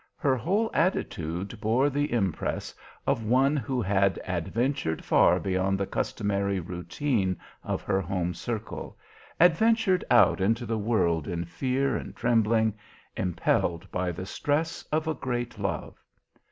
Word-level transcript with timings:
Her 0.17 0.35
whole 0.35 0.71
attitude 0.73 1.61
bore 1.61 1.87
the 1.91 2.11
impress 2.11 2.73
of 3.05 3.23
one 3.23 3.55
who 3.55 3.83
had 3.83 4.19
adventured 4.25 5.05
far 5.05 5.39
beyond 5.39 5.79
the 5.79 5.85
customary 5.85 6.59
routine 6.59 7.37
of 7.63 7.83
her 7.83 8.01
home 8.01 8.33
circle, 8.33 8.97
adventured 9.39 10.03
out 10.09 10.41
into 10.41 10.65
the 10.65 10.79
world 10.79 11.27
in 11.27 11.45
fear 11.45 11.95
and 11.95 12.15
trembling, 12.15 12.73
impelled 13.15 13.91
by 13.91 14.11
the 14.11 14.25
stress 14.25 14.81
of 14.91 15.07
a 15.07 15.13
great 15.13 15.59
love. 15.59 15.99